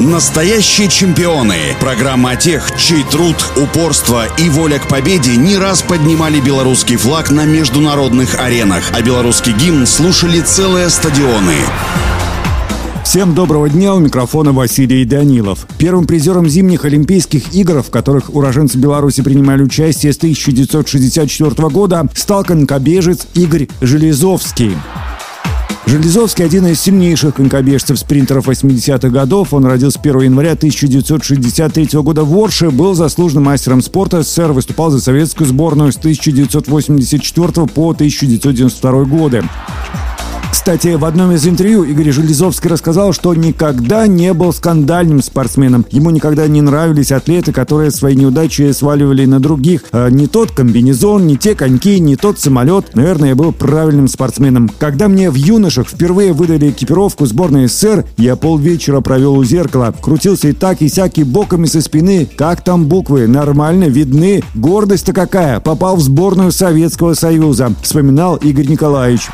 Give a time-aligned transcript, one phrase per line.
[0.00, 1.76] Настоящие чемпионы.
[1.78, 7.30] Программа о тех, чей труд, упорство и воля к победе не раз поднимали белорусский флаг
[7.30, 11.56] на международных аренах, а белорусский гимн слушали целые стадионы.
[13.04, 15.66] Всем доброго дня, у микрофона Василий Данилов.
[15.76, 22.42] Первым призером зимних Олимпийских игр, в которых уроженцы Беларуси принимали участие с 1964 года, стал
[22.44, 24.78] конькобежец Игорь Железовский.
[25.90, 29.52] Железовский– один из сильнейших конькобежцев-спринтеров 80-х годов.
[29.52, 35.00] Он родился 1 января 1963 года в Орше, был заслуженным мастером спорта СССР, выступал за
[35.00, 39.42] советскую сборную с 1984 по 1992 годы.
[40.70, 45.84] Кстати, в одном из интервью Игорь Железовский рассказал, что никогда не был скандальным спортсменом.
[45.90, 49.82] Ему никогда не нравились атлеты, которые свои неудачи сваливали на других.
[49.90, 52.94] А не тот комбинезон, не те коньки, не тот самолет.
[52.94, 54.70] Наверное, я был правильным спортсменом.
[54.78, 59.92] Когда мне в юношах впервые выдали экипировку сборной СССР, я полвечера провел у зеркала.
[60.00, 62.28] Крутился и так, и всякий боками со спины.
[62.36, 63.26] Как там буквы?
[63.26, 64.44] Нормально, видны.
[64.54, 65.58] Гордость-то какая?
[65.58, 67.72] Попал в сборную Советского Союза.
[67.82, 69.30] Вспоминал Игорь Николаевич.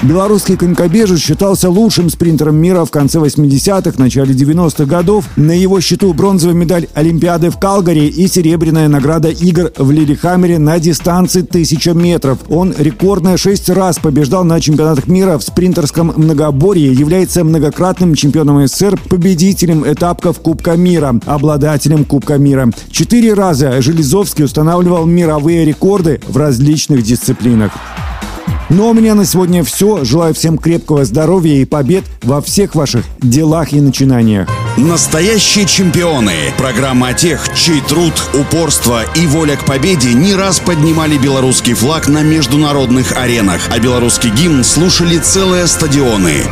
[0.00, 5.24] Белорусский конькобежец считался лучшим спринтером мира в конце 80-х, начале 90-х годов.
[5.34, 10.78] На его счету бронзовая медаль Олимпиады в Калгари и серебряная награда игр в Лилихаммере на
[10.78, 12.38] дистанции 1000 метров.
[12.48, 19.00] Он рекордно 6 раз побеждал на чемпионатах мира в спринтерском многоборье, является многократным чемпионом СССР,
[19.08, 22.70] победителем этапков Кубка мира, обладателем Кубка мира.
[22.92, 27.72] Четыре раза Железовский устанавливал мировые рекорды в различных дисциплинах.
[28.70, 30.04] Ну а у меня на сегодня все.
[30.04, 34.48] Желаю всем крепкого здоровья и побед во всех ваших делах и начинаниях.
[34.76, 36.52] Настоящие чемпионы.
[36.58, 42.08] Программа о тех, чей труд, упорство и воля к победе не раз поднимали белорусский флаг
[42.08, 46.44] на международных аренах, а белорусский гимн слушали целые стадионы.